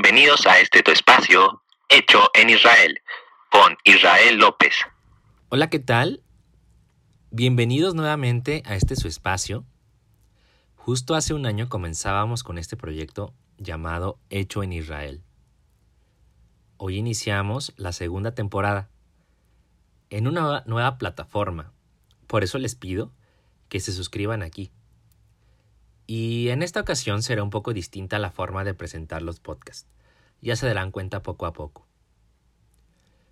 [0.00, 3.00] Bienvenidos a este tu espacio, hecho en Israel,
[3.50, 4.76] con Israel López.
[5.48, 6.22] Hola, ¿qué tal?
[7.32, 9.66] Bienvenidos nuevamente a este su espacio.
[10.76, 15.24] Justo hace un año comenzábamos con este proyecto llamado Hecho en Israel.
[16.76, 18.90] Hoy iniciamos la segunda temporada
[20.10, 21.72] en una nueva plataforma.
[22.28, 23.12] Por eso les pido
[23.68, 24.70] que se suscriban aquí.
[26.10, 29.86] Y en esta ocasión será un poco distinta la forma de presentar los podcasts.
[30.40, 31.86] Ya se darán cuenta poco a poco.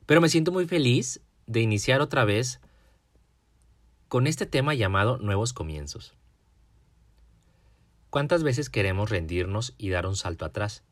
[0.04, 2.60] Pero me siento muy feliz de iniciar otra vez
[4.08, 6.12] con este tema llamado nuevos comienzos.
[8.10, 10.84] ¿Cuántas veces queremos rendirnos y dar un salto atrás?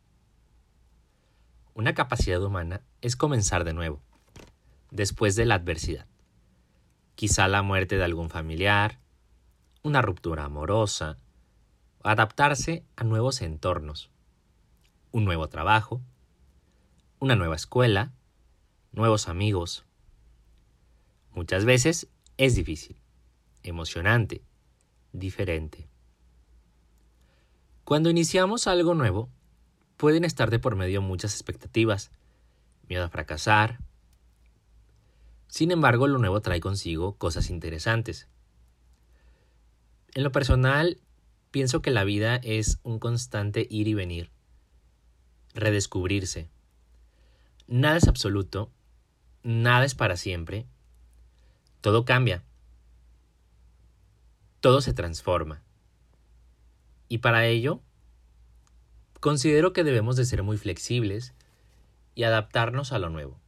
[1.75, 4.01] Una capacidad humana es comenzar de nuevo,
[4.91, 6.07] después de la adversidad.
[7.15, 9.01] Quizá la muerte de algún familiar,
[9.83, 11.19] una ruptura amorosa,
[12.11, 14.11] adaptarse a nuevos entornos,
[15.11, 16.03] un nuevo trabajo,
[17.19, 18.13] una nueva escuela,
[18.93, 19.87] nuevos amigos.
[21.33, 22.97] Muchas veces es difícil,
[23.63, 24.43] emocionante,
[25.13, 25.89] diferente.
[27.85, 29.31] Cuando iniciamos algo nuevo,
[29.97, 32.11] pueden estar de por medio muchas expectativas,
[32.87, 33.79] miedo a fracasar.
[35.49, 38.29] Sin embargo, lo nuevo trae consigo cosas interesantes.
[40.15, 41.01] En lo personal,
[41.55, 44.29] Pienso que la vida es un constante ir y venir,
[45.55, 46.49] redescubrirse.
[47.69, 48.73] Nada es absoluto,
[49.45, 50.67] nada es para siempre.
[51.81, 52.43] Todo cambia.
[54.59, 55.63] Todo se transforma.
[57.09, 57.81] Y para ello,
[59.21, 61.35] considero que debemos de ser muy flexibles
[62.17, 63.39] y adaptarnos a lo nuevo.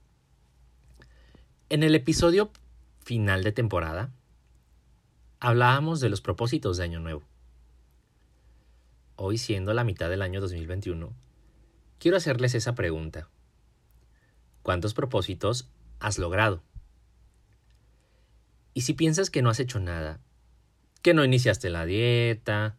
[1.71, 2.53] En el episodio
[3.01, 4.13] final de temporada,
[5.41, 7.25] hablábamos de los propósitos de Año Nuevo
[9.17, 11.13] hoy siendo la mitad del año 2021,
[11.99, 13.29] quiero hacerles esa pregunta.
[14.63, 16.63] ¿Cuántos propósitos has logrado?
[18.75, 20.21] Y si piensas que no has hecho nada,
[21.03, 22.77] que no iniciaste la dieta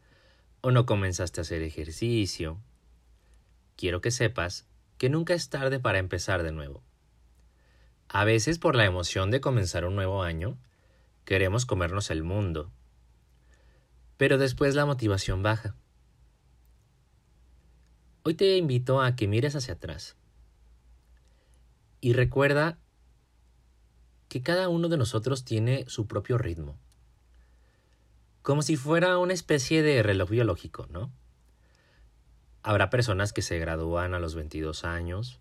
[0.62, 2.60] o no comenzaste a hacer ejercicio,
[3.76, 4.68] quiero que sepas
[5.00, 6.84] que nunca es tarde para empezar de nuevo.
[8.10, 10.58] A veces por la emoción de comenzar un nuevo año,
[11.26, 12.72] queremos comernos el mundo,
[14.18, 15.76] pero después la motivación baja
[18.28, 20.18] Hoy te invito a que mires hacia atrás
[22.02, 22.78] y recuerda
[24.28, 26.78] que cada uno de nosotros tiene su propio ritmo,
[28.42, 31.10] como si fuera una especie de reloj biológico, ¿no?
[32.64, 35.40] Habrá personas que se gradúan a los 22 años,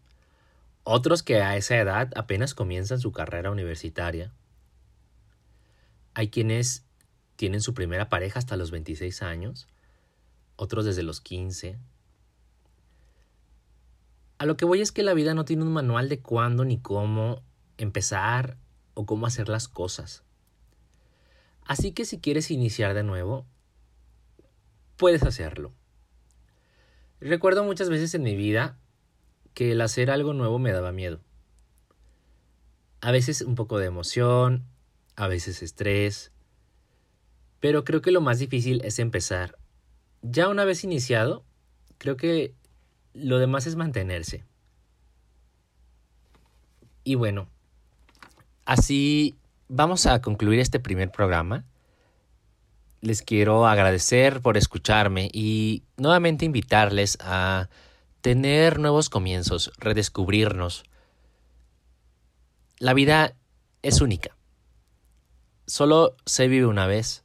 [0.84, 4.32] otros que a esa edad apenas comienzan su carrera universitaria.
[6.14, 6.84] Hay quienes
[7.34, 9.66] tienen su primera pareja hasta los 26 años,
[10.54, 11.80] otros desde los 15,
[14.38, 16.78] a lo que voy es que la vida no tiene un manual de cuándo ni
[16.78, 17.42] cómo
[17.78, 18.56] empezar
[18.94, 20.24] o cómo hacer las cosas.
[21.64, 23.46] Así que si quieres iniciar de nuevo,
[24.96, 25.72] puedes hacerlo.
[27.20, 28.78] Recuerdo muchas veces en mi vida
[29.54, 31.20] que el hacer algo nuevo me daba miedo.
[33.00, 34.66] A veces un poco de emoción,
[35.16, 36.30] a veces estrés,
[37.60, 39.56] pero creo que lo más difícil es empezar.
[40.22, 41.44] Ya una vez iniciado,
[41.98, 42.54] creo que
[43.16, 44.44] lo demás es mantenerse.
[47.04, 47.48] Y bueno,
[48.64, 49.36] así
[49.68, 51.64] vamos a concluir este primer programa.
[53.00, 57.68] Les quiero agradecer por escucharme y nuevamente invitarles a
[58.20, 60.84] tener nuevos comienzos, redescubrirnos.
[62.78, 63.34] La vida
[63.82, 64.36] es única.
[65.66, 67.24] Solo se vive una vez.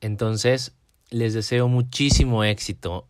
[0.00, 0.74] Entonces,
[1.10, 3.07] les deseo muchísimo éxito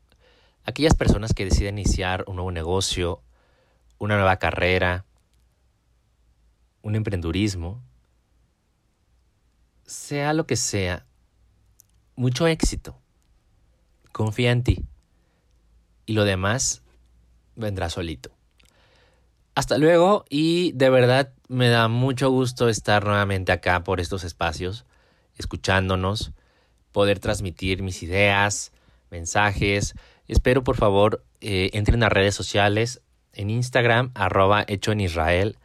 [0.69, 3.23] aquellas personas que deciden iniciar un nuevo negocio,
[3.97, 5.07] una nueva carrera,
[6.83, 7.83] un emprendurismo,
[9.87, 11.07] sea lo que sea,
[12.17, 13.01] mucho éxito.
[14.13, 14.85] Confía en ti.
[16.05, 16.83] Y lo demás
[17.57, 18.31] vendrá solito.
[19.55, 24.85] Hasta luego y de verdad me da mucho gusto estar nuevamente acá por estos espacios,
[25.39, 26.33] escuchándonos,
[26.93, 28.73] poder transmitir mis ideas,
[29.11, 29.95] mensajes,
[30.29, 33.01] Espero por favor eh, entren a redes sociales
[33.33, 35.57] en Instagram arroba hecho en Israel,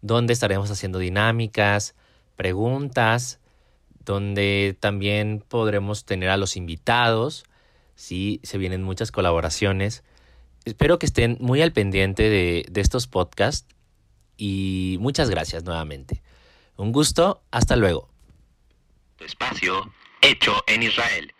[0.00, 1.94] donde estaremos haciendo dinámicas,
[2.34, 3.40] preguntas,
[4.04, 7.44] donde también podremos tener a los invitados,
[7.94, 10.02] si se vienen muchas colaboraciones.
[10.64, 13.68] Espero que estén muy al pendiente de, de estos podcasts
[14.36, 16.22] y muchas gracias nuevamente.
[16.76, 18.08] Un gusto, hasta luego.
[19.20, 21.32] Espacio hecho en Israel.